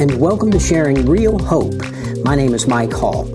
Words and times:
and 0.00 0.20
welcome 0.20 0.48
to 0.52 0.60
Sharing 0.60 1.06
Real 1.06 1.36
Hope. 1.40 1.74
My 2.22 2.36
name 2.36 2.54
is 2.54 2.68
Mike 2.68 2.92
Hall. 2.92 3.28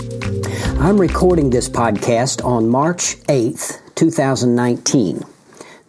I'm 0.79 0.97
recording 0.97 1.49
this 1.49 1.67
podcast 1.67 2.43
on 2.45 2.69
March 2.69 3.17
8th, 3.23 3.81
2019. 3.95 5.25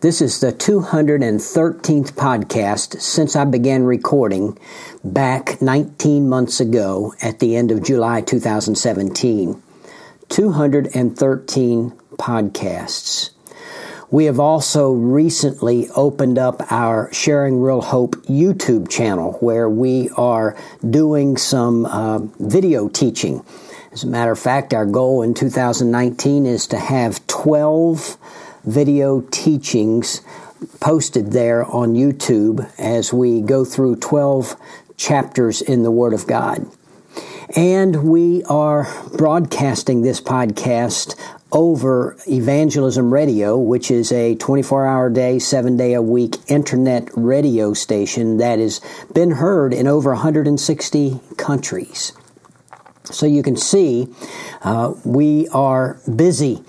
This 0.00 0.20
is 0.20 0.40
the 0.40 0.52
213th 0.52 2.14
podcast 2.14 3.00
since 3.00 3.36
I 3.36 3.44
began 3.44 3.84
recording 3.84 4.58
back 5.04 5.62
19 5.62 6.28
months 6.28 6.58
ago 6.58 7.14
at 7.22 7.38
the 7.38 7.54
end 7.54 7.70
of 7.70 7.84
July 7.84 8.20
2017. 8.20 9.62
213 10.28 11.90
podcasts. 12.18 13.33
We 14.14 14.26
have 14.26 14.38
also 14.38 14.92
recently 14.92 15.88
opened 15.88 16.38
up 16.38 16.70
our 16.70 17.12
Sharing 17.12 17.60
Real 17.60 17.80
Hope 17.80 18.14
YouTube 18.26 18.88
channel 18.88 19.32
where 19.40 19.68
we 19.68 20.08
are 20.10 20.56
doing 20.88 21.36
some 21.36 21.84
uh, 21.84 22.20
video 22.38 22.88
teaching. 22.88 23.44
As 23.90 24.04
a 24.04 24.06
matter 24.06 24.30
of 24.30 24.38
fact, 24.38 24.72
our 24.72 24.86
goal 24.86 25.22
in 25.22 25.34
2019 25.34 26.46
is 26.46 26.68
to 26.68 26.78
have 26.78 27.26
12 27.26 28.16
video 28.62 29.22
teachings 29.32 30.22
posted 30.78 31.32
there 31.32 31.64
on 31.64 31.94
YouTube 31.94 32.70
as 32.78 33.12
we 33.12 33.40
go 33.40 33.64
through 33.64 33.96
12 33.96 34.54
chapters 34.96 35.60
in 35.60 35.82
the 35.82 35.90
Word 35.90 36.12
of 36.12 36.28
God. 36.28 36.64
And 37.56 38.04
we 38.08 38.44
are 38.44 38.86
broadcasting 39.16 40.02
this 40.02 40.20
podcast 40.20 41.18
over 41.52 42.16
Evangelism 42.26 43.12
Radio, 43.12 43.56
which 43.56 43.90
is 43.90 44.10
a 44.12 44.34
24 44.34 44.86
hour 44.86 45.10
day, 45.10 45.38
seven 45.38 45.76
day 45.76 45.94
a 45.94 46.02
week 46.02 46.36
internet 46.48 47.08
radio 47.14 47.72
station 47.72 48.38
that 48.38 48.58
has 48.58 48.80
been 49.12 49.32
heard 49.32 49.72
in 49.72 49.86
over 49.86 50.10
160 50.10 51.20
countries. 51.36 52.12
So 53.04 53.26
you 53.26 53.42
can 53.42 53.56
see 53.56 54.08
uh, 54.62 54.94
we 55.04 55.48
are 55.48 56.00
busy. 56.16 56.62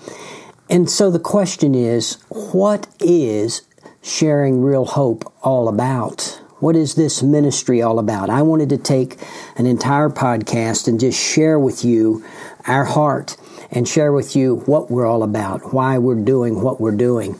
And 0.68 0.90
so 0.90 1.10
the 1.10 1.18
question 1.18 1.74
is 1.74 2.18
what 2.28 2.86
is 3.00 3.62
sharing 4.02 4.62
real 4.62 4.84
hope 4.84 5.32
all 5.42 5.68
about? 5.68 6.40
What 6.58 6.76
is 6.76 6.94
this 6.94 7.22
ministry 7.22 7.82
all 7.82 7.98
about? 7.98 8.30
I 8.30 8.42
wanted 8.42 8.70
to 8.70 8.78
take 8.78 9.18
an 9.56 9.66
entire 9.66 10.08
podcast 10.08 10.88
and 10.88 10.98
just 10.98 11.20
share 11.20 11.58
with 11.58 11.84
you 11.84 12.24
our 12.66 12.84
heart 12.84 13.36
and 13.70 13.88
share 13.88 14.12
with 14.12 14.36
you 14.36 14.56
what 14.66 14.90
we're 14.90 15.06
all 15.06 15.22
about, 15.22 15.72
why 15.72 15.98
we're 15.98 16.14
doing 16.14 16.60
what 16.60 16.80
we're 16.80 16.96
doing. 16.96 17.38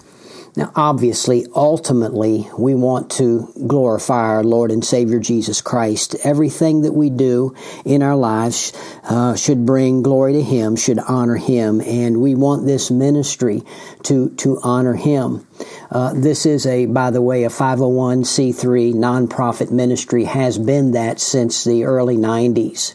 Now, 0.57 0.73
obviously, 0.75 1.47
ultimately, 1.55 2.49
we 2.57 2.75
want 2.75 3.11
to 3.13 3.53
glorify 3.67 4.29
our 4.29 4.43
Lord 4.43 4.71
and 4.71 4.83
Savior 4.83 5.21
Jesus 5.21 5.61
Christ. 5.61 6.17
Everything 6.25 6.81
that 6.83 6.95
we 6.95 7.11
do 7.11 7.55
in 7.85 8.03
our 8.03 8.17
lives 8.17 8.73
uh, 9.05 9.37
should 9.37 9.67
bring 9.67 10.01
glory 10.01 10.33
to 10.33 10.43
Him, 10.43 10.77
should 10.77 10.99
honor 10.99 11.37
Him, 11.37 11.83
and 11.83 12.23
we 12.23 12.35
want 12.35 12.65
this 12.65 12.91
ministry 12.91 13.65
to, 14.05 14.31
to 14.37 14.59
honor 14.63 14.95
Him. 14.95 15.47
Uh, 15.91 16.15
this 16.15 16.47
is 16.47 16.65
a, 16.65 16.87
by 16.87 17.11
the 17.11 17.21
way, 17.21 17.45
a 17.45 17.51
501c3 17.51 18.95
nonprofit 18.95 19.71
ministry, 19.71 20.25
has 20.25 20.57
been 20.57 20.93
that 20.93 21.21
since 21.21 21.65
the 21.65 21.85
early 21.85 22.17
90s. 22.17 22.95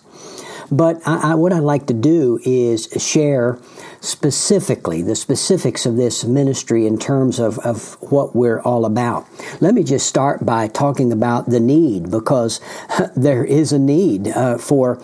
But 0.71 1.05
I, 1.05 1.31
I, 1.31 1.35
what 1.35 1.51
I'd 1.51 1.59
like 1.59 1.87
to 1.87 1.93
do 1.93 2.39
is 2.43 2.87
share 2.97 3.59
specifically 3.99 5.01
the 5.01 5.15
specifics 5.15 5.85
of 5.85 5.97
this 5.97 6.23
ministry 6.23 6.87
in 6.87 6.97
terms 6.97 7.39
of, 7.39 7.59
of 7.59 7.97
what 8.01 8.35
we're 8.35 8.61
all 8.61 8.85
about. 8.85 9.27
Let 9.59 9.73
me 9.73 9.83
just 9.83 10.07
start 10.07 10.45
by 10.45 10.67
talking 10.67 11.11
about 11.11 11.49
the 11.49 11.59
need 11.59 12.09
because 12.09 12.61
there 13.15 13.43
is 13.43 13.71
a 13.73 13.79
need 13.79 14.29
uh, 14.29 14.57
for, 14.57 14.95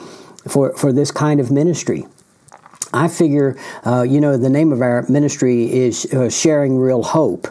for, 0.47 0.75
for 0.78 0.94
this 0.94 1.12
kind 1.12 1.40
of 1.40 1.52
ministry. 1.52 2.06
I 2.97 3.08
figure, 3.08 3.58
uh, 3.85 4.02
you 4.02 4.19
know, 4.19 4.38
the 4.38 4.50
name 4.50 4.72
of 4.72 4.81
our 4.81 5.06
ministry 5.08 5.72
is 5.72 6.06
uh, 6.13 6.30
Sharing 6.30 6.78
Real 6.78 7.03
Hope 7.03 7.47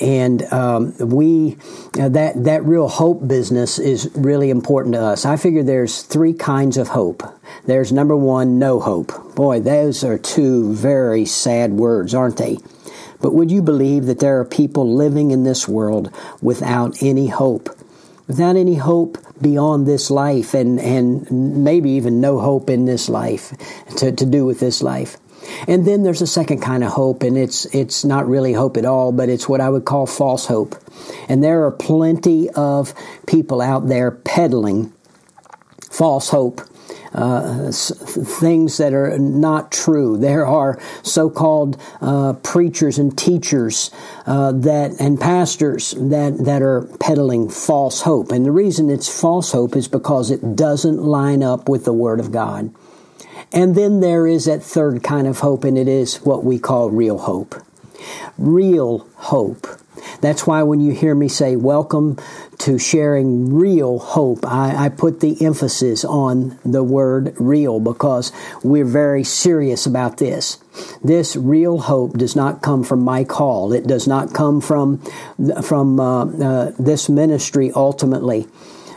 and 0.00 0.42
um, 0.52 0.96
we 0.98 1.56
uh, 1.98 2.08
that 2.08 2.44
that 2.44 2.64
real 2.64 2.88
hope 2.88 3.26
business 3.26 3.78
is 3.78 4.10
really 4.14 4.50
important 4.50 4.94
to 4.94 5.02
us. 5.02 5.24
I 5.24 5.36
figure 5.36 5.62
there's 5.62 6.02
three 6.02 6.32
kinds 6.32 6.76
of 6.76 6.88
hope. 6.88 7.22
There's 7.66 7.92
number 7.92 8.16
one, 8.16 8.58
no 8.58 8.80
hope. 8.80 9.34
Boy, 9.34 9.60
those 9.60 10.04
are 10.04 10.18
two 10.18 10.72
very 10.72 11.24
sad 11.24 11.72
words, 11.72 12.14
aren't 12.14 12.36
they? 12.36 12.58
But 13.20 13.34
would 13.34 13.50
you 13.50 13.62
believe 13.62 14.06
that 14.06 14.20
there 14.20 14.38
are 14.38 14.44
people 14.44 14.94
living 14.94 15.32
in 15.32 15.42
this 15.42 15.66
world 15.66 16.12
without 16.40 17.02
any 17.02 17.26
hope? 17.26 17.68
Without 18.28 18.56
any 18.56 18.74
hope 18.76 19.18
beyond 19.40 19.86
this 19.86 20.10
life 20.10 20.54
and, 20.54 20.78
and 20.78 21.64
maybe 21.64 21.90
even 21.90 22.20
no 22.20 22.38
hope 22.38 22.70
in 22.70 22.84
this 22.84 23.08
life 23.08 23.52
to, 23.96 24.12
to 24.12 24.26
do 24.26 24.44
with 24.44 24.60
this 24.60 24.82
life. 24.82 25.16
And 25.66 25.86
then 25.86 26.02
there's 26.02 26.22
a 26.22 26.26
second 26.26 26.60
kind 26.60 26.84
of 26.84 26.92
hope, 26.92 27.22
and 27.22 27.38
it's 27.38 27.64
it's 27.74 28.04
not 28.04 28.28
really 28.28 28.52
hope 28.52 28.76
at 28.76 28.84
all, 28.84 29.12
but 29.12 29.28
it's 29.28 29.48
what 29.48 29.60
I 29.60 29.70
would 29.70 29.84
call 29.84 30.06
false 30.06 30.46
hope. 30.46 30.76
And 31.28 31.42
there 31.42 31.64
are 31.64 31.70
plenty 31.70 32.50
of 32.50 32.92
people 33.26 33.60
out 33.60 33.88
there 33.88 34.10
peddling 34.10 34.92
false 35.90 36.28
hope. 36.28 36.60
Uh, 37.14 37.72
things 37.72 38.76
that 38.76 38.92
are 38.92 39.18
not 39.18 39.72
true. 39.72 40.18
There 40.18 40.46
are 40.46 40.78
so-called 41.02 41.80
uh, 42.00 42.34
preachers 42.34 42.98
and 42.98 43.16
teachers 43.16 43.90
uh, 44.26 44.52
that 44.52 45.00
and 45.00 45.18
pastors 45.18 45.92
that 45.92 46.44
that 46.44 46.60
are 46.60 46.82
peddling 47.00 47.48
false 47.48 48.02
hope, 48.02 48.30
and 48.30 48.44
the 48.44 48.52
reason 48.52 48.90
it's 48.90 49.08
false 49.08 49.52
hope 49.52 49.74
is 49.74 49.88
because 49.88 50.30
it 50.30 50.54
doesn't 50.54 50.98
line 50.98 51.42
up 51.42 51.68
with 51.68 51.84
the 51.84 51.94
Word 51.94 52.20
of 52.20 52.30
God. 52.30 52.74
And 53.52 53.74
then 53.74 54.00
there 54.00 54.26
is 54.26 54.44
that 54.44 54.62
third 54.62 55.02
kind 55.02 55.26
of 55.26 55.40
hope, 55.40 55.64
and 55.64 55.78
it 55.78 55.88
is 55.88 56.16
what 56.16 56.44
we 56.44 56.58
call 56.58 56.90
real 56.90 57.18
hope. 57.18 57.54
Real 58.36 59.08
hope. 59.16 59.66
That's 60.20 60.46
why 60.46 60.62
when 60.62 60.80
you 60.80 60.92
hear 60.92 61.14
me 61.14 61.28
say, 61.28 61.56
Welcome 61.56 62.18
to 62.58 62.78
sharing 62.78 63.54
real 63.54 63.98
hope, 63.98 64.44
I, 64.46 64.86
I, 64.86 64.88
put 64.88 65.20
the 65.20 65.44
emphasis 65.44 66.04
on 66.04 66.58
the 66.64 66.82
word 66.82 67.34
real 67.38 67.78
because 67.78 68.32
we're 68.64 68.84
very 68.84 69.22
serious 69.22 69.86
about 69.86 70.18
this. 70.18 70.58
This 71.02 71.36
real 71.36 71.78
hope 71.78 72.18
does 72.18 72.34
not 72.34 72.62
come 72.62 72.82
from 72.84 73.00
Mike 73.02 73.30
Hall. 73.30 73.72
It 73.72 73.86
does 73.86 74.08
not 74.08 74.34
come 74.34 74.60
from, 74.60 74.98
from 75.62 76.00
uh, 76.00 76.24
uh, 76.24 76.72
this 76.78 77.08
ministry 77.08 77.70
ultimately. 77.74 78.46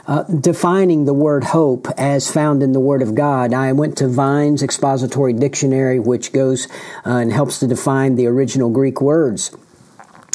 Uh, 0.07 0.23
defining 0.23 1.05
the 1.05 1.13
word 1.13 1.43
hope 1.43 1.87
as 1.97 2.31
found 2.31 2.63
in 2.63 2.71
the 2.71 2.79
Word 2.79 3.01
of 3.01 3.13
God, 3.13 3.53
I 3.53 3.71
went 3.71 3.97
to 3.99 4.07
Vine's 4.07 4.63
Expository 4.63 5.33
Dictionary, 5.33 5.99
which 5.99 6.33
goes 6.33 6.67
uh, 7.05 7.17
and 7.17 7.31
helps 7.31 7.59
to 7.59 7.67
define 7.67 8.15
the 8.15 8.25
original 8.25 8.69
Greek 8.71 8.99
words. 8.99 9.55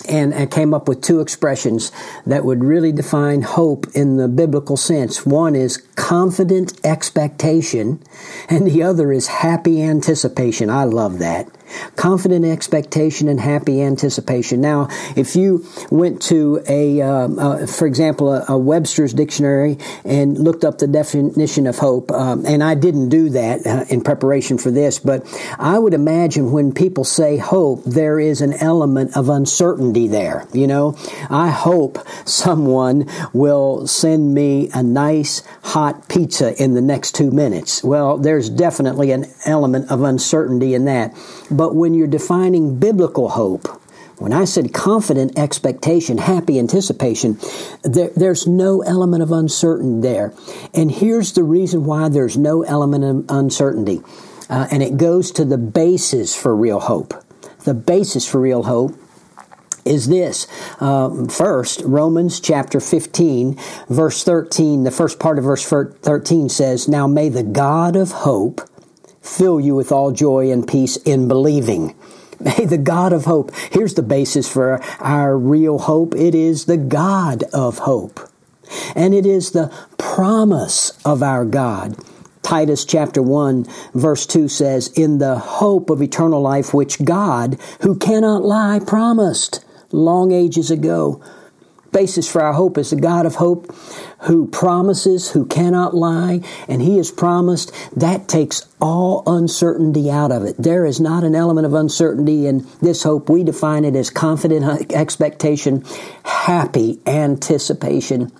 And 0.09 0.50
came 0.50 0.72
up 0.75 0.89
with 0.89 1.03
two 1.03 1.21
expressions 1.21 1.91
that 2.27 2.44
would 2.44 2.62
really 2.62 2.93
define 2.93 3.43
hope 3.43 3.87
in 3.94 4.17
the 4.17 4.28
biblical 4.28 4.77
sense. 4.77 5.27
One 5.27 5.55
is 5.55 5.78
confident 5.97 6.78
expectation, 6.84 8.03
and 8.49 8.67
the 8.67 8.83
other 8.83 9.12
is 9.12 9.27
happy 9.27 9.83
anticipation. 9.83 10.71
I 10.71 10.84
love 10.84 11.19
that 11.19 11.56
confident 11.97 12.44
expectation 12.44 13.28
and 13.28 13.41
happy 13.41 13.82
anticipation. 13.82 14.60
Now, 14.60 14.88
if 15.16 15.37
you 15.37 15.66
went 15.91 16.22
to 16.22 16.62
a, 16.69 17.00
um, 17.03 17.38
uh, 17.38 17.66
for 17.66 17.87
example, 17.87 18.32
a, 18.32 18.44
a, 18.49 18.59
Webster's 18.59 19.12
dictionary 19.12 19.78
and 20.05 20.38
looked 20.38 20.65
up 20.65 20.78
the 20.78 20.87
definition 20.87 21.66
of 21.66 21.78
hope, 21.78 22.10
um, 22.10 22.44
and 22.47 22.62
I 22.62 22.75
didn't 22.75 23.10
do 23.10 23.31
that 23.31 23.66
uh, 23.66 23.84
in 23.88 24.03
preparation 24.03 24.59
for 24.59 24.71
this, 24.71 24.99
but 24.99 25.26
I 25.59 25.78
would 25.78 25.94
imagine 25.94 26.53
when 26.53 26.72
people 26.72 27.05
say 27.05 27.37
hope, 27.37 27.84
there 27.84 28.19
is 28.19 28.41
an 28.41 28.55
element 28.55 29.16
of 29.16 29.28
uncertainty 29.28 30.08
there. 30.08 30.46
You 30.52 30.67
know, 30.67 30.96
I 31.31 31.50
hope 31.50 31.99
someone 32.25 33.08
will 33.32 33.87
send 33.87 34.35
me 34.35 34.70
a 34.75 34.82
nice 34.82 35.43
hot 35.62 36.08
pizza 36.08 36.61
in 36.62 36.75
the 36.75 36.81
next 36.81 37.14
two 37.14 37.31
minutes. 37.31 37.82
Well, 37.82 38.19
there's 38.19 38.50
definitely 38.50 39.11
an 39.12 39.26
element 39.44 39.91
of 39.91 40.02
uncertainty 40.02 40.75
in 40.75 40.87
that. 40.87 41.14
But 41.56 41.75
when 41.75 41.94
you're 41.94 42.06
defining 42.06 42.79
biblical 42.79 43.31
hope, 43.31 43.67
when 44.19 44.32
I 44.32 44.44
said 44.44 44.73
confident 44.73 45.38
expectation, 45.38 46.19
happy 46.19 46.58
anticipation, 46.58 47.38
there, 47.82 48.11
there's 48.17 48.47
no 48.47 48.82
element 48.82 49.23
of 49.23 49.32
uncertainty 49.32 50.06
there. 50.08 50.35
And 50.75 50.91
here's 50.91 51.32
the 51.32 51.43
reason 51.43 51.85
why 51.85 52.08
there's 52.08 52.37
no 52.37 52.62
element 52.62 53.05
of 53.05 53.25
uncertainty. 53.29 54.00
Uh, 54.49 54.69
and 54.70 54.82
it 54.82 54.97
goes 54.97 55.31
to 55.32 55.44
the 55.44 55.58
basis 55.58 56.35
for 56.35 56.55
real 56.55 56.81
hope. 56.81 57.14
The 57.64 57.75
basis 57.75 58.29
for 58.29 58.41
real 58.41 58.62
hope 58.62 58.94
is 59.85 60.08
this. 60.08 60.47
Um, 60.81 61.29
first, 61.29 61.82
Romans 61.82 62.41
chapter 62.41 62.81
15, 62.81 63.58
verse 63.88 64.25
13, 64.25 64.85
the 64.85 64.91
first 64.91 65.19
part 65.19 65.38
of 65.38 65.44
verse 65.44 65.67
13 65.67 66.49
says, 66.49 66.88
Now 66.88 67.06
may 67.06 67.29
the 67.29 67.43
God 67.43 67.97
of 67.97 68.11
hope 68.11 68.61
fill 69.26 69.61
you 69.61 69.75
with 69.75 69.93
all 69.93 70.12
joy 70.12 70.50
and 70.50 70.67
peace 70.67 70.96
in 70.99 71.28
believing. 71.28 71.94
May 72.38 72.67
the 72.67 72.78
God 72.78 73.12
of 73.12 73.25
hope, 73.25 73.55
here's 73.70 73.94
the 73.94 74.02
basis 74.02 74.50
for 74.50 74.81
our 75.00 75.37
real 75.37 75.78
hope. 75.78 76.14
It 76.14 76.34
is 76.34 76.67
the 76.67 76.76
God 76.76 77.44
of 77.52 77.78
hope. 77.78 78.20
And 78.94 79.14
it 79.14 79.25
is 79.25 79.52
the 79.52 79.73
promise 79.96 80.93
of 81.05 81.23
our 81.23 81.44
God. 81.44 81.96
Titus 82.43 82.84
chapter 82.84 83.23
1 83.23 83.67
verse 83.94 84.26
2 84.26 84.49
says, 84.49 84.88
In 84.88 85.19
the 85.19 85.38
hope 85.38 85.90
of 85.90 86.02
eternal 86.02 86.40
life 86.40 86.72
which 86.72 87.05
God, 87.05 87.58
who 87.81 87.96
cannot 87.96 88.44
lie, 88.44 88.81
promised 88.84 89.64
long 89.90 90.32
ages 90.32 90.70
ago 90.70 91.22
basis 91.96 92.31
for 92.31 92.43
our 92.43 92.52
hope 92.52 92.76
is 92.76 92.90
the 92.90 92.96
God 92.96 93.25
of 93.25 93.37
hope 93.37 93.75
who 94.25 94.46
promises, 94.48 95.31
who 95.31 95.46
cannot 95.46 95.94
lie, 95.94 96.43
and 96.69 96.82
He 96.82 96.98
has 96.98 97.10
promised. 97.10 97.72
That 97.96 98.28
takes 98.28 98.69
all 98.82 99.22
uncertainty 99.26 100.10
out 100.10 100.31
of 100.31 100.43
it. 100.43 100.56
There 100.58 100.84
is 100.84 101.00
not 101.00 101.25
an 101.25 101.34
element 101.34 101.66
of 101.66 101.72
uncertainty 101.72 102.46
in 102.46 102.66
this 102.82 103.02
hope. 103.02 103.31
We 103.31 103.44
define 103.44 103.87
it 103.87 103.96
as 103.96 104.10
confident 104.10 104.93
expectation, 104.93 105.84
happy 106.22 107.00
anticipation. 107.06 108.31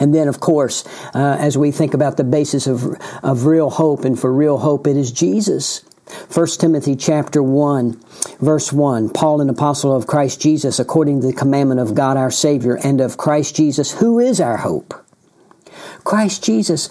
And 0.00 0.14
then, 0.14 0.26
of 0.26 0.40
course, 0.40 0.86
uh, 1.14 1.36
as 1.38 1.58
we 1.58 1.70
think 1.70 1.92
about 1.92 2.16
the 2.16 2.24
basis 2.24 2.66
of, 2.66 2.96
of 3.22 3.44
real 3.44 3.68
hope, 3.68 4.06
and 4.06 4.18
for 4.18 4.32
real 4.32 4.56
hope, 4.56 4.86
it 4.86 4.96
is 4.96 5.12
Jesus. 5.12 5.84
1 6.32 6.46
Timothy 6.58 6.96
chapter 6.96 7.42
1 7.42 8.00
verse 8.40 8.72
1 8.72 9.10
Paul 9.10 9.40
an 9.40 9.50
apostle 9.50 9.94
of 9.94 10.06
Christ 10.06 10.40
Jesus 10.40 10.78
according 10.78 11.20
to 11.20 11.26
the 11.26 11.32
commandment 11.32 11.80
of 11.80 11.94
God 11.94 12.16
our 12.16 12.30
savior 12.30 12.76
and 12.76 13.00
of 13.00 13.16
Christ 13.16 13.56
Jesus 13.56 13.92
who 13.92 14.18
is 14.18 14.40
our 14.40 14.58
hope. 14.58 14.94
Christ 16.04 16.42
Jesus 16.42 16.88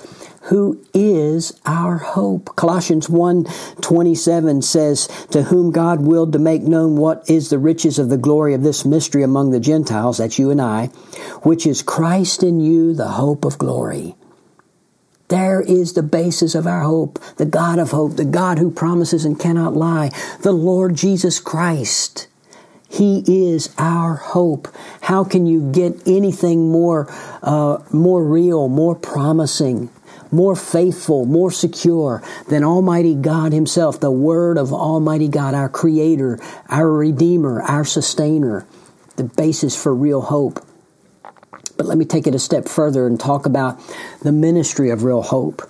who 0.48 0.80
is 0.94 1.60
our 1.66 1.98
hope. 1.98 2.56
Colossians 2.56 3.10
1:27 3.10 4.62
says 4.64 5.08
to 5.32 5.44
whom 5.44 5.72
God 5.72 6.02
willed 6.02 6.34
to 6.34 6.40
make 6.40 6.64
known 6.64 6.96
what 6.96 7.30
is 7.30 7.50
the 7.50 7.60
riches 7.60 8.00
of 8.00 8.10
the 8.10 8.18
glory 8.18 8.54
of 8.54 8.64
this 8.64 8.86
mystery 8.86 9.24
among 9.24 9.52
the 9.52 9.60
Gentiles 9.60 10.18
that's 10.18 10.40
you 10.40 10.50
and 10.50 10.62
I 10.62 10.88
which 11.42 11.68
is 11.68 11.82
Christ 11.82 12.44
in 12.44 12.60
you 12.60 12.94
the 12.94 13.10
hope 13.10 13.44
of 13.44 13.58
glory 13.58 14.16
there 15.30 15.62
is 15.62 15.94
the 15.94 16.04
basis 16.04 16.56
of 16.56 16.66
our 16.66 16.82
hope, 16.82 17.20
the 17.36 17.46
God 17.46 17.80
of 17.80 17.92
hope, 17.92 18.16
the 18.16 18.26
God 18.26 18.60
who 18.60 18.72
promises 18.72 19.26
and 19.26 19.40
cannot 19.40 19.76
lie, 19.76 20.12
the 20.42 20.54
Lord 20.54 20.96
Jesus 20.96 21.40
Christ. 21.40 22.28
He 22.90 23.24
is 23.28 23.74
our 23.78 24.16
hope. 24.16 24.70
How 25.02 25.26
can 25.26 25.46
you 25.46 25.70
get 25.72 26.08
anything 26.08 26.72
more, 26.72 27.14
uh, 27.44 27.80
more 27.92 28.24
real, 28.24 28.70
more 28.70 28.96
promising, 28.96 29.90
more 30.32 30.56
faithful, 30.56 31.26
more 31.26 31.52
secure 31.52 32.24
than 32.48 32.64
Almighty 32.64 33.14
God 33.14 33.52
Himself, 33.52 34.00
the 34.00 34.12
Word 34.12 34.58
of 34.58 34.72
Almighty 34.72 35.28
God, 35.28 35.54
our 35.54 35.70
Creator, 35.70 36.40
our 36.70 36.90
Redeemer, 36.90 37.62
our 37.62 37.84
Sustainer, 37.84 38.66
the 39.18 39.26
basis 39.26 39.82
for 39.82 39.94
real 39.94 40.22
hope. 40.22 40.66
But 41.78 41.88
let 41.88 41.98
me 41.98 42.06
take 42.06 42.28
it 42.28 42.36
a 42.36 42.40
step 42.40 42.68
further 42.68 43.08
and 43.08 43.20
talk 43.20 43.46
about 43.46 43.80
the 44.22 44.32
ministry 44.32 44.90
of 44.90 45.04
real 45.04 45.22
hope. 45.22 45.62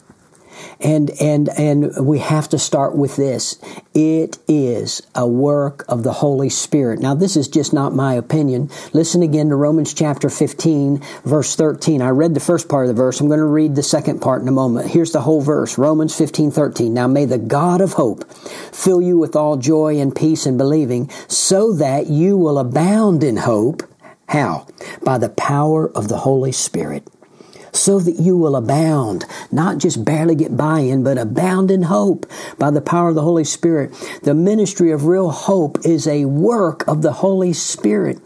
And, 0.80 1.09
and, 1.19 1.50
and 1.50 2.06
we 2.06 2.19
have 2.19 2.50
to 2.50 2.59
start 2.59 2.95
with 2.95 3.15
this. 3.15 3.59
It 3.94 4.38
is 4.48 5.01
a 5.15 5.27
work 5.27 5.83
of 5.88 6.04
the 6.04 6.13
Holy 6.13 6.50
Spirit. 6.50 7.00
Now, 7.00 7.15
this 7.15 7.36
is 7.36 7.48
just 7.48 7.74
not 7.74 7.95
my 7.95 8.13
opinion. 8.13 8.69
Listen 8.94 9.24
again 9.24 9.50
to 9.50 9.56
Romans 9.56 9.94
chapter 9.94 10.30
15, 10.30 11.01
verse 11.24 11.56
13. 11.56 12.01
I 12.01 12.09
read 12.09 12.33
the 12.33 12.39
first 12.39 12.69
part 12.69 12.88
of 12.88 12.95
the 12.95 13.01
verse. 13.01 13.19
I'm 13.19 13.27
going 13.27 13.39
to 13.39 13.45
read 13.45 13.75
the 13.75 13.83
second 13.83 14.19
part 14.19 14.42
in 14.42 14.48
a 14.48 14.51
moment. 14.51 14.89
Here's 14.89 15.12
the 15.12 15.21
whole 15.21 15.42
verse. 15.42 15.77
Romans 15.77 16.15
15, 16.15 16.51
13. 16.51 16.94
Now 16.94 17.07
may 17.07 17.25
the 17.25 17.39
God 17.39 17.81
of 17.81 17.94
hope 17.94 18.30
fill 18.31 19.01
you 19.01 19.18
with 19.18 19.36
all 19.36 19.57
joy 19.57 20.00
and 20.00 20.15
peace 20.15 20.45
in 20.45 20.57
believing 20.57 21.09
so 21.27 21.74
that 21.74 22.07
you 22.07 22.38
will 22.38 22.59
abound 22.59 23.24
in 23.24 23.38
hope 23.38 23.83
how? 24.27 24.68
By 25.03 25.18
the 25.18 25.29
power 25.29 25.89
of 25.89 26.09
the 26.09 26.18
Holy 26.18 26.51
Spirit. 26.51 27.07
So 27.74 28.00
that 28.00 28.19
you 28.19 28.38
will 28.38 28.56
abound, 28.56 29.25
not 29.51 29.77
just 29.77 30.03
barely 30.03 30.35
get 30.35 30.57
by 30.57 30.79
in, 30.79 31.03
but 31.03 31.18
abound 31.18 31.69
in 31.69 31.83
hope 31.83 32.25
by 32.57 32.71
the 32.71 32.81
power 32.81 33.09
of 33.09 33.15
the 33.15 33.21
Holy 33.21 33.44
Spirit. 33.44 33.94
The 34.24 34.33
ministry 34.33 34.91
of 34.91 35.06
real 35.06 35.29
hope 35.29 35.85
is 35.85 36.07
a 36.07 36.25
work 36.25 36.88
of 36.88 37.01
the 37.01 37.13
Holy 37.13 37.53
Spirit. 37.53 38.19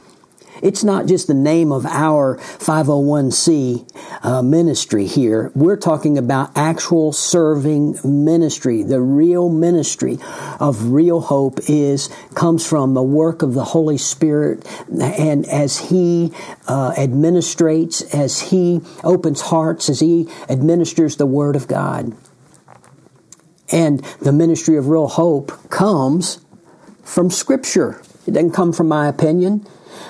It's 0.62 0.84
not 0.84 1.08
just 1.08 1.28
the 1.28 1.34
name 1.34 1.72
of 1.72 1.86
our 1.86 2.38
501c 2.38 4.24
uh, 4.24 4.42
ministry 4.42 5.08
here. 5.08 5.52
We're 5.56 5.78
talking 5.78 6.18
about 6.18 6.52
actual 6.56 7.14
serving 7.14 7.98
ministry. 8.04 8.84
The 8.84 9.02
real 9.02 9.50
ministry 9.50 10.20
of 10.60 10.92
real 10.92 11.22
hope 11.22 11.60
is 11.68 12.10
comes 12.36 12.68
from 12.68 12.94
the 12.94 13.04
work 13.04 13.42
of 13.42 13.54
the 13.54 13.64
Holy 13.64 13.98
Spirit, 13.98 14.68
and 15.02 15.46
as 15.48 15.90
He 15.90 16.32
uh, 16.68 16.94
administrates, 16.98 18.14
as 18.14 18.40
He 18.42 18.82
opens 19.04 19.42
hearts, 19.42 19.90
as 19.90 20.00
He 20.00 20.28
administers 20.48 21.16
the 21.16 21.26
Word 21.26 21.56
of 21.56 21.68
God. 21.68 22.16
And 23.72 24.00
the 24.22 24.34
ministry 24.34 24.78
of 24.78 24.88
real 24.88 25.08
hope 25.08 25.70
comes 25.70 26.44
from 27.04 27.32
Scripture. 27.32 28.02
It 28.28 28.32
doesn't 28.32 28.52
come 28.52 28.74
from 28.74 28.88
my 28.88 29.08
opinion. 29.08 29.66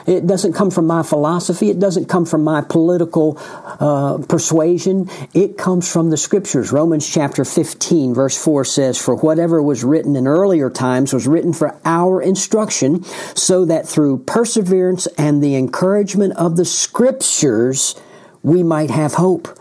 It 0.06 0.28
doesn't 0.28 0.54
come 0.54 0.72
from 0.72 0.88
my 0.88 1.04
philosophy. 1.04 1.69
It 1.69 1.80
doesn't 1.80 2.06
come 2.06 2.25
from 2.25 2.44
my 2.44 2.62
political 2.62 3.38
uh, 3.39 4.19
persuasion. 4.28 5.10
It 5.33 5.57
comes 5.57 5.92
from 5.92 6.10
the 6.10 6.18
scriptures. 6.18 6.72
Romans 6.72 7.07
chapter 7.07 7.45
15, 7.45 8.13
verse 8.13 8.42
4 8.42 8.66
says, 8.66 8.98
For 8.98 9.16
whatever 9.16 9.62
was 9.62 9.83
written 9.83 10.16
in 10.16 10.28
earlier 10.28 10.69
times 10.69 11.13
was 11.13 11.28
written 11.28 11.54
for 11.54 11.80
our 11.86 12.22
instruction, 12.22 13.04
so 13.36 13.66
that 13.66 13.88
through 13.88 14.19
perseverance 14.19 15.07
and 15.18 15.44
the 15.44 15.56
encouragement 15.56 16.36
of 16.38 16.57
the 16.57 16.66
scriptures, 16.66 17.95
we 18.44 18.63
might 18.63 18.89
have 18.89 19.16
hope. 19.16 19.57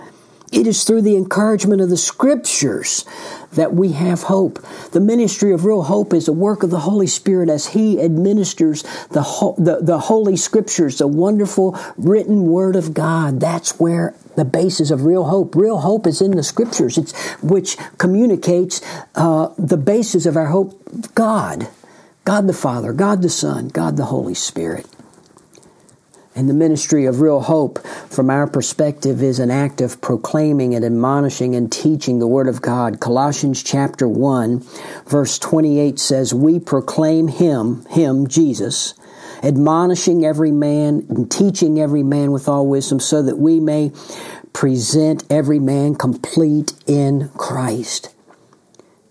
It 0.52 0.66
is 0.66 0.82
through 0.82 1.02
the 1.02 1.16
encouragement 1.16 1.80
of 1.80 1.90
the 1.90 1.96
scriptures 1.96 3.04
that 3.52 3.72
we 3.72 3.92
have 3.92 4.24
hope. 4.24 4.58
The 4.90 5.00
ministry 5.00 5.52
of 5.52 5.64
real 5.64 5.84
hope 5.84 6.12
is 6.12 6.26
a 6.26 6.32
work 6.32 6.64
of 6.64 6.70
the 6.70 6.80
Holy 6.80 7.06
Spirit 7.06 7.48
as 7.48 7.68
He 7.68 8.00
administers 8.00 8.82
the, 9.10 9.54
the, 9.58 9.78
the 9.80 9.98
Holy 9.98 10.36
Scriptures, 10.36 10.98
the 10.98 11.06
wonderful 11.06 11.78
written 11.96 12.46
Word 12.46 12.74
of 12.74 12.94
God. 12.94 13.38
That's 13.38 13.78
where 13.78 14.14
the 14.36 14.44
basis 14.44 14.90
of 14.90 15.04
real 15.04 15.24
hope. 15.24 15.54
Real 15.54 15.78
hope 15.78 16.06
is 16.06 16.20
in 16.20 16.32
the 16.32 16.42
Scriptures, 16.42 16.98
it's, 16.98 17.12
which 17.42 17.76
communicates 17.98 18.80
uh, 19.14 19.50
the 19.56 19.76
basis 19.76 20.26
of 20.26 20.36
our 20.36 20.46
hope 20.46 21.14
God. 21.14 21.68
God 22.24 22.48
the 22.48 22.52
Father, 22.52 22.92
God 22.92 23.22
the 23.22 23.30
Son, 23.30 23.68
God 23.68 23.96
the 23.96 24.06
Holy 24.06 24.34
Spirit. 24.34 24.86
And 26.40 26.48
the 26.48 26.54
ministry 26.54 27.04
of 27.04 27.20
real 27.20 27.40
hope, 27.40 27.86
from 28.08 28.30
our 28.30 28.46
perspective, 28.46 29.22
is 29.22 29.38
an 29.40 29.50
act 29.50 29.82
of 29.82 30.00
proclaiming 30.00 30.74
and 30.74 30.82
admonishing 30.82 31.54
and 31.54 31.70
teaching 31.70 32.18
the 32.18 32.26
Word 32.26 32.48
of 32.48 32.62
God. 32.62 32.98
Colossians 32.98 33.62
chapter 33.62 34.08
1, 34.08 34.64
verse 35.06 35.38
28 35.38 35.98
says, 35.98 36.32
We 36.32 36.58
proclaim 36.58 37.28
Him, 37.28 37.84
Him, 37.90 38.26
Jesus, 38.26 38.94
admonishing 39.42 40.24
every 40.24 40.50
man 40.50 41.04
and 41.10 41.30
teaching 41.30 41.78
every 41.78 42.02
man 42.02 42.32
with 42.32 42.48
all 42.48 42.66
wisdom, 42.66 43.00
so 43.00 43.20
that 43.20 43.36
we 43.36 43.60
may 43.60 43.92
present 44.54 45.24
every 45.28 45.58
man 45.58 45.94
complete 45.94 46.72
in 46.86 47.28
Christ. 47.36 48.14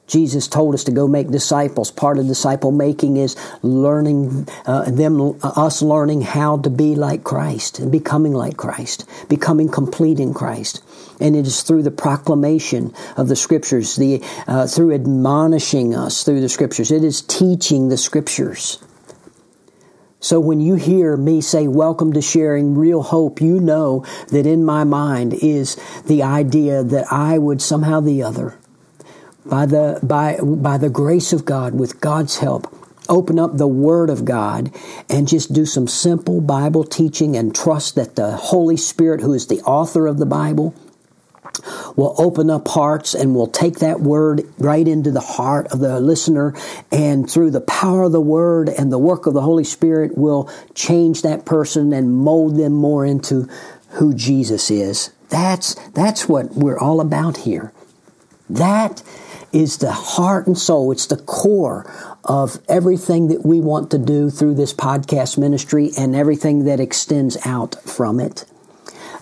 Jesus 0.10 0.48
told 0.48 0.74
us 0.74 0.84
to 0.86 0.92
go 0.92 1.08
make 1.08 1.30
disciples. 1.30 1.92
Part 1.92 2.18
of 2.18 2.28
disciple 2.28 2.72
making 2.72 3.18
is 3.18 3.36
learning 3.62 4.50
uh, 4.66 4.90
them, 4.90 5.22
uh, 5.22 5.54
us 5.56 5.82
learning 5.84 6.22
how 6.22 6.58
to 6.58 6.70
be 6.70 6.96
like 6.96 7.24
Christ 7.24 7.78
and 7.80 7.92
becoming 7.92 8.34
like 8.34 8.58
Christ, 8.58 9.08
becoming 9.30 9.70
complete 9.70 10.20
in 10.20 10.34
Christ. 10.34 10.84
And 11.22 11.36
it 11.36 11.46
is 11.46 11.62
through 11.62 11.84
the 11.84 11.92
proclamation 11.92 12.94
of 13.18 13.28
the 13.28 13.36
Scriptures, 13.36 13.96
the 13.98 14.24
uh, 14.48 14.66
through 14.66 14.94
admonishing 14.94 15.94
us 15.94 16.24
through 16.24 16.42
the 16.42 16.50
Scriptures. 16.50 16.92
It 16.92 17.04
is 17.04 17.22
teaching 17.22 17.90
the 17.90 17.98
Scriptures. 17.98 18.80
So 20.22 20.40
when 20.40 20.60
you 20.60 20.76
hear 20.76 21.16
me 21.16 21.40
say, 21.40 21.68
Welcome 21.68 22.14
to 22.14 22.22
sharing 22.22 22.76
real 22.76 23.04
hope, 23.04 23.42
you 23.42 23.60
know 23.60 24.06
that 24.30 24.46
in 24.46 24.66
my 24.66 24.84
mind 24.84 25.34
is 25.34 25.78
the 26.08 26.24
idea 26.24 26.84
that 26.84 27.06
I 27.12 27.38
would 27.38 27.62
somehow 27.62 28.00
the 28.02 28.24
other 28.24 28.59
by 29.46 29.66
the, 29.66 30.00
by, 30.04 30.38
by 30.42 30.78
the 30.78 30.90
grace 30.90 31.34
of 31.34 31.46
God, 31.46 31.74
with 31.74 32.02
God's 32.02 32.38
help, 32.38 32.74
open 33.08 33.40
up 33.40 33.58
the 33.58 33.68
Word 33.68 34.10
of 34.10 34.24
God 34.26 34.72
and 35.10 35.28
just 35.28 35.52
do 35.52 35.66
some 35.66 35.88
simple 35.88 36.42
Bible 36.42 36.84
teaching 36.84 37.36
and 37.36 37.54
trust 37.54 37.96
that 37.96 38.16
the 38.16 38.32
Holy 38.32 38.78
Spirit, 38.78 39.22
who 39.22 39.34
is 39.34 39.48
the 39.48 39.62
author 39.62 40.08
of 40.08 40.20
the 40.20 40.26
Bible, 40.26 40.76
will 41.96 42.16
open 42.18 42.50
up 42.50 42.68
hearts 42.68 43.14
and 43.14 43.36
will 43.36 43.48
take 43.48 43.80
that 43.80 44.00
word 44.00 44.42
right 44.58 44.88
into 44.88 45.12
the 45.12 45.20
heart 45.20 45.68
of 45.68 45.80
the 45.80 46.00
listener 46.00 46.54
and 46.92 47.30
through 47.30 47.52
the 47.52 47.62
power 47.62 48.04
of 48.04 48.12
the 48.12 48.22
word 48.22 48.70
and 48.70 48.92
the 48.92 49.00
work 49.00 49.26
of 49.26 49.34
the 49.34 49.42
Holy 49.42 49.64
Spirit 49.64 50.18
will 50.18 50.50
change 50.74 51.22
that 51.22 51.46
person 51.46 51.92
and 51.92 52.14
mold 52.16 52.58
them 52.58 52.74
more 52.74 53.06
into 53.06 53.50
who 53.92 54.14
Jesus 54.14 54.72
is. 54.72 55.12
That's 55.30 55.76
that's 55.90 56.30
what 56.30 56.56
we're 56.56 56.78
all 56.78 57.02
about 57.02 57.38
here. 57.38 57.72
That 58.50 59.04
is 59.52 59.78
the 59.78 59.92
heart 59.92 60.48
and 60.48 60.58
soul. 60.58 60.92
It's 60.92 61.08
the 61.08 61.18
core 61.18 61.92
of 62.24 62.60
everything 62.68 63.28
that 63.30 63.46
we 63.46 63.60
want 63.60 63.92
to 63.92 63.98
do 63.98 64.30
through 64.30 64.56
this 64.56 64.74
podcast 64.74 65.38
ministry 65.38 65.92
and 65.98 66.16
everything 66.16 66.66
that 66.66 66.80
extends 66.80 67.38
out 67.46 67.76
from 67.84 68.20
it. 68.20 68.46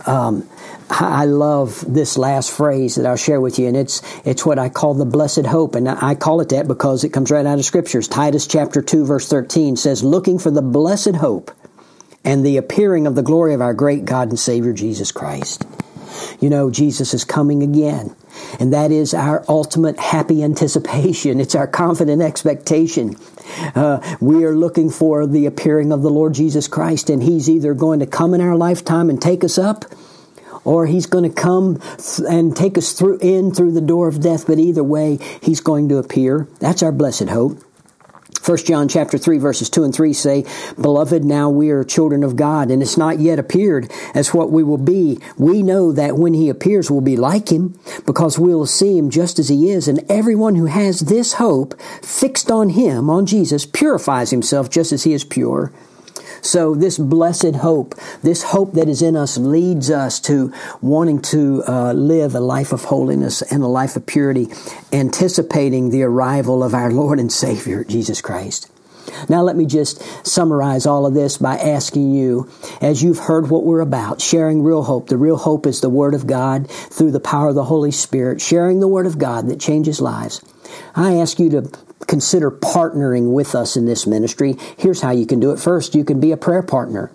Um, 0.05 0.47
I 0.89 1.25
love 1.25 1.83
this 1.87 2.17
last 2.17 2.51
phrase 2.51 2.95
that 2.95 3.05
I'll 3.05 3.17
share 3.17 3.41
with 3.41 3.59
you, 3.59 3.67
and 3.67 3.75
it's 3.75 4.01
it's 4.25 4.45
what 4.45 4.57
I 4.57 4.69
call 4.69 4.93
the 4.93 5.05
blessed 5.05 5.45
hope, 5.45 5.75
and 5.75 5.89
I 5.89 6.15
call 6.15 6.39
it 6.39 6.49
that 6.49 6.67
because 6.67 7.03
it 7.03 7.09
comes 7.09 7.29
right 7.29 7.45
out 7.45 7.59
of 7.59 7.65
Scriptures. 7.65 8.07
Titus 8.07 8.47
chapter 8.47 8.81
two 8.81 9.05
verse 9.05 9.27
thirteen 9.27 9.75
says, 9.75 10.03
"Looking 10.03 10.39
for 10.39 10.49
the 10.49 10.61
blessed 10.61 11.15
hope 11.15 11.51
and 12.23 12.45
the 12.45 12.55
appearing 12.55 13.05
of 13.05 13.15
the 13.15 13.21
glory 13.21 13.53
of 13.53 13.61
our 13.61 13.73
great 13.73 14.05
God 14.05 14.29
and 14.29 14.39
Savior 14.39 14.71
Jesus 14.71 15.11
Christ." 15.11 15.65
You 16.39 16.49
know, 16.49 16.69
Jesus 16.69 17.13
is 17.13 17.23
coming 17.23 17.63
again. 17.63 18.15
And 18.59 18.71
that 18.73 18.91
is 18.91 19.13
our 19.13 19.43
ultimate 19.49 19.99
happy 19.99 20.43
anticipation. 20.43 21.39
It's 21.47 21.55
our 21.55 21.67
confident 21.67 22.21
expectation. 22.21 23.15
Uh, 23.73 24.17
we 24.19 24.43
are 24.43 24.55
looking 24.55 24.89
for 24.89 25.25
the 25.25 25.45
appearing 25.45 25.93
of 25.93 26.01
the 26.01 26.09
Lord 26.09 26.33
Jesus 26.33 26.67
Christ, 26.67 27.09
and 27.09 27.23
He's 27.23 27.49
either 27.49 27.73
going 27.73 28.01
to 28.01 28.05
come 28.05 28.33
in 28.33 28.41
our 28.41 28.57
lifetime 28.57 29.09
and 29.09 29.21
take 29.21 29.43
us 29.45 29.57
up, 29.57 29.85
or 30.65 30.87
He's 30.87 31.05
going 31.05 31.23
to 31.23 31.33
come 31.33 31.81
and 32.27 32.55
take 32.55 32.77
us 32.77 32.91
through 32.91 33.19
in 33.21 33.53
through 33.53 33.71
the 33.71 33.81
door 33.81 34.09
of 34.09 34.21
death. 34.21 34.45
But 34.45 34.59
either 34.59 34.83
way, 34.83 35.19
He's 35.41 35.61
going 35.61 35.87
to 35.89 35.97
appear. 35.97 36.47
That's 36.59 36.83
our 36.83 36.91
blessed 36.91 37.29
hope. 37.29 37.63
1 38.47 38.57
John 38.59 38.87
chapter 38.87 39.17
3 39.17 39.39
verses 39.39 39.69
2 39.69 39.83
and 39.83 39.93
3 39.93 40.13
say, 40.13 40.45
Beloved, 40.79 41.25
now 41.25 41.49
we 41.49 41.69
are 41.69 41.83
children 41.83 42.23
of 42.23 42.37
God, 42.37 42.71
and 42.71 42.81
it's 42.81 42.95
not 42.95 43.19
yet 43.19 43.39
appeared 43.39 43.91
as 44.13 44.33
what 44.33 44.51
we 44.51 44.63
will 44.63 44.77
be. 44.77 45.19
We 45.37 45.61
know 45.61 45.91
that 45.91 46.17
when 46.17 46.33
he 46.33 46.47
appears, 46.47 46.89
we'll 46.89 47.01
be 47.01 47.17
like 47.17 47.49
him, 47.51 47.77
because 48.05 48.39
we'll 48.39 48.65
see 48.65 48.97
him 48.97 49.09
just 49.09 49.37
as 49.37 49.49
he 49.49 49.69
is. 49.69 49.89
And 49.89 50.09
everyone 50.09 50.55
who 50.55 50.67
has 50.67 51.01
this 51.01 51.33
hope 51.33 51.77
fixed 52.01 52.49
on 52.49 52.69
him, 52.69 53.09
on 53.09 53.25
Jesus, 53.25 53.65
purifies 53.65 54.29
himself 54.29 54.69
just 54.69 54.93
as 54.93 55.03
he 55.03 55.11
is 55.11 55.25
pure. 55.25 55.73
So, 56.41 56.75
this 56.75 56.97
blessed 56.97 57.55
hope, 57.55 57.95
this 58.21 58.43
hope 58.43 58.73
that 58.73 58.87
is 58.87 59.01
in 59.01 59.15
us, 59.15 59.37
leads 59.37 59.89
us 59.89 60.19
to 60.21 60.53
wanting 60.81 61.21
to 61.23 61.63
uh, 61.67 61.93
live 61.93 62.35
a 62.35 62.39
life 62.39 62.71
of 62.71 62.85
holiness 62.85 63.41
and 63.41 63.63
a 63.63 63.67
life 63.67 63.95
of 63.95 64.05
purity, 64.05 64.47
anticipating 64.91 65.89
the 65.89 66.03
arrival 66.03 66.63
of 66.63 66.73
our 66.73 66.91
Lord 66.91 67.19
and 67.19 67.31
Savior, 67.31 67.83
Jesus 67.83 68.21
Christ. 68.21 68.69
Now, 69.29 69.41
let 69.41 69.55
me 69.55 69.65
just 69.65 70.01
summarize 70.25 70.85
all 70.85 71.05
of 71.05 71.13
this 71.13 71.37
by 71.37 71.57
asking 71.57 72.13
you, 72.13 72.49
as 72.81 73.01
you've 73.01 73.19
heard 73.19 73.49
what 73.49 73.63
we're 73.63 73.79
about, 73.79 74.21
sharing 74.21 74.63
real 74.63 74.83
hope. 74.83 75.07
The 75.07 75.17
real 75.17 75.37
hope 75.37 75.65
is 75.65 75.81
the 75.81 75.89
Word 75.89 76.13
of 76.13 76.27
God 76.27 76.69
through 76.69 77.11
the 77.11 77.19
power 77.19 77.49
of 77.49 77.55
the 77.55 77.63
Holy 77.63 77.91
Spirit, 77.91 78.41
sharing 78.41 78.79
the 78.79 78.87
Word 78.87 79.05
of 79.05 79.17
God 79.17 79.47
that 79.47 79.59
changes 79.59 80.01
lives. 80.01 80.43
I 80.95 81.15
ask 81.15 81.39
you 81.39 81.49
to 81.51 81.71
consider 82.07 82.49
partnering 82.49 83.31
with 83.33 83.53
us 83.53 83.75
in 83.75 83.85
this 83.85 84.07
ministry, 84.07 84.55
here's 84.77 85.01
how 85.01 85.11
you 85.11 85.25
can 85.25 85.39
do 85.39 85.51
it. 85.51 85.59
First, 85.59 85.93
you 85.93 86.03
can 86.03 86.19
be 86.19 86.31
a 86.31 86.37
prayer 86.37 86.63
partner. 86.63 87.11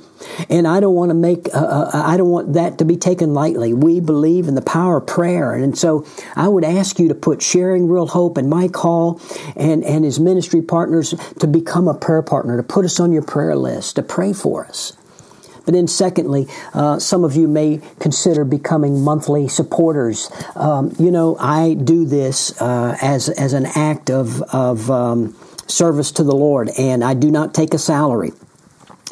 And 0.48 0.68
I 0.68 0.80
don't 0.80 0.94
want 0.94 1.10
to 1.10 1.14
make, 1.14 1.48
uh, 1.52 1.58
uh, 1.58 1.90
I 1.94 2.16
don't 2.16 2.30
want 2.30 2.52
that 2.52 2.78
to 2.78 2.84
be 2.84 2.96
taken 2.96 3.34
lightly. 3.34 3.72
We 3.74 4.00
believe 4.00 4.46
in 4.46 4.54
the 4.54 4.62
power 4.62 4.98
of 4.98 5.06
prayer. 5.06 5.52
And 5.54 5.76
so 5.76 6.06
I 6.36 6.46
would 6.46 6.64
ask 6.64 6.98
you 6.98 7.08
to 7.08 7.14
put 7.14 7.42
Sharing 7.42 7.88
Real 7.88 8.06
Hope 8.06 8.36
and 8.36 8.48
Mike 8.48 8.76
Hall 8.76 9.20
and, 9.56 9.82
and 9.82 10.04
his 10.04 10.20
ministry 10.20 10.62
partners 10.62 11.14
to 11.40 11.46
become 11.46 11.88
a 11.88 11.94
prayer 11.94 12.22
partner, 12.22 12.56
to 12.56 12.62
put 12.62 12.84
us 12.84 13.00
on 13.00 13.12
your 13.12 13.22
prayer 13.22 13.56
list, 13.56 13.96
to 13.96 14.02
pray 14.02 14.32
for 14.32 14.66
us. 14.66 14.92
But 15.64 15.74
then, 15.74 15.86
secondly, 15.86 16.46
uh, 16.74 16.98
some 16.98 17.24
of 17.24 17.36
you 17.36 17.48
may 17.48 17.80
consider 18.00 18.44
becoming 18.44 19.02
monthly 19.02 19.48
supporters. 19.48 20.30
Um, 20.56 20.94
you 20.98 21.10
know, 21.10 21.36
I 21.38 21.74
do 21.74 22.04
this 22.04 22.60
uh, 22.60 22.96
as 23.00 23.28
as 23.28 23.52
an 23.52 23.66
act 23.66 24.10
of 24.10 24.42
of 24.42 24.90
um, 24.90 25.36
service 25.66 26.12
to 26.12 26.24
the 26.24 26.34
Lord, 26.34 26.70
and 26.78 27.02
I 27.04 27.14
do 27.14 27.30
not 27.30 27.54
take 27.54 27.74
a 27.74 27.78
salary. 27.78 28.32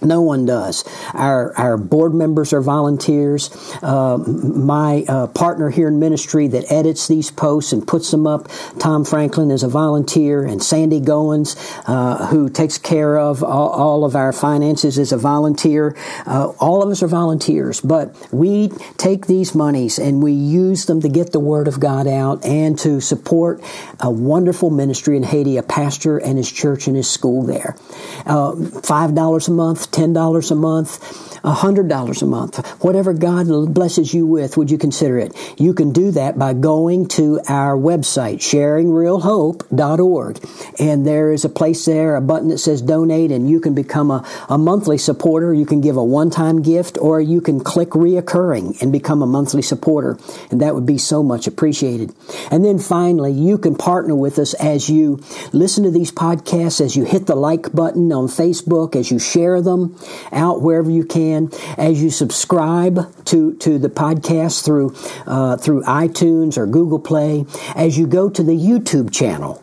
No 0.03 0.23
one 0.23 0.47
does. 0.47 0.85
Our 1.13 1.57
our 1.59 1.77
board 1.77 2.15
members 2.15 2.53
are 2.53 2.63
volunteers. 2.63 3.51
Uh, 3.83 4.17
my 4.17 5.05
uh, 5.07 5.27
partner 5.27 5.69
here 5.69 5.89
in 5.89 5.99
ministry 5.99 6.49
that 6.49 6.73
edits 6.73 7.07
these 7.07 7.31
posts 7.31 7.73
and 7.73 7.87
puts 7.87 8.11
them 8.11 8.27
up, 8.27 8.49
Tom 8.79 9.05
Franklin, 9.05 9.51
is 9.51 9.63
a 9.63 9.69
volunteer, 9.69 10.43
and 10.43 10.63
Sandy 10.63 11.01
Goins, 11.01 11.57
uh, 11.87 12.27
who 12.29 12.49
takes 12.49 12.79
care 12.79 13.19
of 13.19 13.43
all, 13.45 13.69
all, 13.71 14.05
of 14.05 14.17
our 14.17 14.33
finances, 14.33 14.97
is 14.97 15.13
a 15.13 15.19
volunteer. 15.19 15.95
Uh, 16.27 16.49
all 16.59 16.83
of 16.83 16.89
us 16.89 17.03
are 17.03 17.09
volunteers, 17.09 17.81
but 17.81 18.17
we 18.33 18.69
take 18.97 19.27
these 19.27 19.55
monies 19.55 19.99
and 19.99 20.23
we 20.23 20.33
use 20.33 20.87
them 20.87 21.03
to 21.03 21.09
get 21.09 21.33
the 21.33 21.41
word 21.41 21.69
of 21.69 21.79
God 21.79 22.07
out 22.07 22.45
and 22.45 22.79
to 22.79 23.01
support 23.01 23.63
a 24.01 24.11
wonderful 24.11 24.71
ministry 24.71 25.17
in 25.17 25.25
Haiti, 25.25 25.59
a 25.59 25.63
pastor 25.63 26.17
and 26.17 26.39
his 26.39 26.51
church 26.51 26.87
and 26.87 26.97
his 26.97 27.11
school 27.11 27.45
there. 27.45 27.77
Uh, 28.25 28.57
five 28.83 29.15
dollars 29.15 29.49
a 29.49 29.51
month 29.81 30.15
$10 30.15 30.51
a 30.51 30.55
month, 30.55 31.01
$100 31.43 32.23
a 32.23 32.27
month, 32.27 32.67
whatever 32.83 33.15
God 33.15 33.73
blesses 33.73 34.13
you 34.13 34.27
with, 34.27 34.57
would 34.57 34.71
you 34.71 34.79
consider 34.79 35.19
it? 35.19 35.35
You 35.59 35.75
can 35.75 35.93
do 35.93 36.11
that 36.13 36.39
by 36.39 36.55
going 36.55 37.07
to 37.09 37.41
our 37.49 37.77
website, 37.77 38.39
sharingrealhope.org. 38.39 40.39
And 40.79 41.07
there 41.07 41.33
is 41.33 41.45
a 41.45 41.49
place 41.49 41.85
there, 41.85 42.17
a 42.17 42.21
button 42.21 42.49
that 42.49 42.59
says 42.59 42.83
donate, 42.83 43.33
and 43.33 43.49
you 43.49 43.61
can 43.61 43.75
become 43.75 44.11
a, 44.11 44.27
a 44.49 44.59
monthly 44.59 44.99
supporter. 44.99 45.55
You 45.55 45.67
can 45.67 45.81
give 45.81 45.97
a 45.97 46.05
one 46.05 46.31
time 46.31 46.63
gift, 46.63 46.99
or 46.99 47.21
you 47.21 47.41
can 47.41 47.61
click 47.61 47.91
reoccurring 47.91 48.81
and 48.83 48.93
become 48.93 49.23
a 49.23 49.27
monthly 49.27 49.63
supporter. 49.63 50.19
And 50.51 50.61
that 50.61 50.75
would 50.75 50.87
be 50.87 50.99
so 50.99 51.23
much 51.23 51.47
appreciated. 51.47 52.13
And 52.51 52.65
then 52.65 52.79
finally, 52.79 53.33
you 53.33 53.59
can 53.59 53.77
partner 53.77 54.15
with 54.15 54.39
us 54.39 54.55
as 54.55 54.89
you 54.89 55.23
listen 55.53 55.85
to 55.85 55.91
these 55.91 56.13
podcasts, 56.13 56.81
as 56.81 56.97
you 56.97 57.05
hit 57.05 57.27
the 57.27 57.35
like 57.35 57.73
button 57.73 58.13
on 58.13 58.27
Facebook, 58.27 58.97
as 58.97 59.11
you 59.11 59.19
share 59.19 59.61
them 59.63 59.70
them 59.71 59.97
out 60.33 60.63
wherever 60.63 60.91
you 60.91 61.05
can. 61.05 61.51
As 61.79 62.03
you 62.03 62.11
subscribe 62.11 63.25
to, 63.27 63.55
to 63.57 63.79
the 63.79 63.89
podcast 63.89 64.65
through, 64.65 64.95
uh, 65.27 65.57
through 65.57 65.83
iTunes 65.85 66.57
or 66.59 66.67
Google 66.67 66.99
Play, 66.99 67.47
as 67.75 67.97
you 67.97 68.07
go 68.07 68.29
to 68.29 68.43
the 68.43 68.57
YouTube 68.57 69.13
channel, 69.13 69.63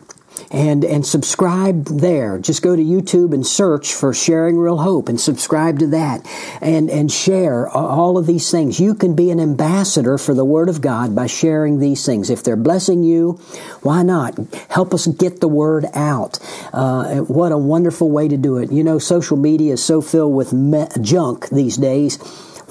and 0.50 0.84
and 0.84 1.06
subscribe 1.06 1.86
there. 1.86 2.38
Just 2.38 2.62
go 2.62 2.76
to 2.76 2.82
YouTube 2.82 3.32
and 3.34 3.46
search 3.46 3.94
for 3.94 4.12
Sharing 4.14 4.58
Real 4.58 4.78
Hope 4.78 5.08
and 5.08 5.20
subscribe 5.20 5.78
to 5.80 5.86
that 5.88 6.26
and 6.60 6.90
and 6.90 7.10
share 7.10 7.68
all 7.68 8.18
of 8.18 8.26
these 8.26 8.50
things. 8.50 8.80
You 8.80 8.94
can 8.94 9.14
be 9.14 9.30
an 9.30 9.40
ambassador 9.40 10.18
for 10.18 10.34
the 10.34 10.44
Word 10.44 10.68
of 10.68 10.80
God 10.80 11.14
by 11.14 11.26
sharing 11.26 11.78
these 11.78 12.04
things. 12.04 12.30
If 12.30 12.44
they're 12.44 12.56
blessing 12.56 13.02
you, 13.02 13.40
why 13.82 14.02
not 14.02 14.38
help 14.70 14.94
us 14.94 15.06
get 15.06 15.40
the 15.40 15.48
word 15.48 15.86
out? 15.94 16.38
Uh, 16.72 17.18
what 17.20 17.52
a 17.52 17.58
wonderful 17.58 18.10
way 18.10 18.28
to 18.28 18.36
do 18.36 18.58
it. 18.58 18.70
You 18.72 18.84
know, 18.84 18.98
social 18.98 19.36
media 19.36 19.74
is 19.74 19.84
so 19.84 20.00
filled 20.00 20.34
with 20.34 20.52
me- 20.52 20.86
junk 21.00 21.48
these 21.50 21.76
days. 21.76 22.16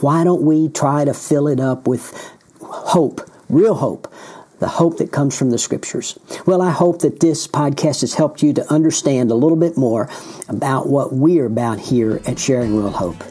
Why 0.02 0.24
don't 0.24 0.44
we 0.44 0.70
try 0.70 1.06
to 1.06 1.14
fill 1.14 1.48
it 1.48 1.60
up 1.60 1.88
with 1.88 2.14
hope, 2.62 3.22
real 3.50 3.76
hope? 3.76 4.12
The 4.60 4.68
hope 4.68 4.98
that 4.98 5.12
comes 5.12 5.38
from 5.38 5.52
the 5.52 5.58
scriptures. 5.58 6.18
Well, 6.46 6.62
I 6.62 6.72
hope 6.72 7.00
that 7.00 7.20
this 7.20 7.48
podcast 7.48 8.02
has 8.02 8.14
helped 8.14 8.42
you 8.42 8.54
to 8.54 8.74
understand 8.74 9.32
a 9.32 9.36
little 9.36 9.58
bit 9.58 9.78
more 9.78 10.10
about 10.50 10.88
what 10.88 11.14
we're 11.14 11.46
about 11.46 11.80
here 11.80 12.22
at 12.26 12.40
Sharing 12.40 12.76
Real 12.76 12.92
Hope. 12.92 13.22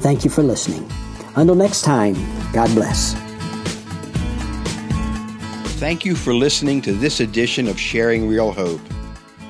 Thank 0.00 0.24
you 0.24 0.30
for 0.30 0.42
listening. 0.42 0.88
Until 1.34 1.54
next 1.54 1.82
time, 1.82 2.14
God 2.52 2.72
bless. 2.74 3.14
Thank 5.78 6.04
you 6.04 6.14
for 6.14 6.32
listening 6.32 6.80
to 6.82 6.92
this 6.92 7.20
edition 7.20 7.68
of 7.68 7.78
Sharing 7.78 8.28
Real 8.28 8.52
Hope. 8.52 8.80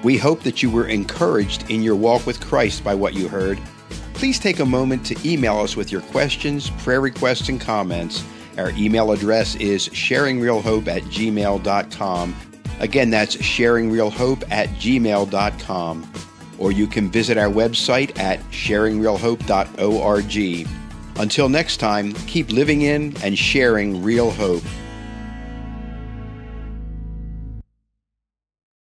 We 0.02 0.18
hope 0.18 0.42
that 0.42 0.62
you 0.62 0.70
were 0.70 0.88
encouraged 0.88 1.70
in 1.70 1.82
your 1.82 1.96
walk 1.96 2.26
with 2.26 2.40
Christ 2.40 2.82
by 2.82 2.94
what 2.94 3.14
you 3.14 3.28
heard. 3.28 3.60
Please 4.14 4.38
take 4.38 4.60
a 4.60 4.64
moment 4.64 5.04
to 5.06 5.30
email 5.30 5.58
us 5.58 5.76
with 5.76 5.92
your 5.92 6.00
questions, 6.00 6.70
prayer 6.78 7.00
requests, 7.00 7.48
and 7.48 7.60
comments 7.60 8.24
our 8.58 8.70
email 8.70 9.12
address 9.12 9.54
is 9.56 9.90
sharingrealhope 9.90 10.88
at 10.88 11.02
gmail.com. 11.02 12.34
Again, 12.80 13.10
that's 13.10 13.36
sharingrealhope 13.36 14.50
at 14.50 14.68
gmail.com. 14.68 16.12
Or 16.58 16.72
you 16.72 16.86
can 16.86 17.10
visit 17.10 17.36
our 17.38 17.50
website 17.50 18.18
at 18.18 18.40
sharingrealhope.org. 18.50 20.68
Until 21.18 21.48
next 21.48 21.78
time, 21.78 22.12
keep 22.12 22.50
living 22.50 22.82
in 22.82 23.16
and 23.22 23.38
sharing 23.38 24.02
real 24.02 24.30
hope. 24.30 24.62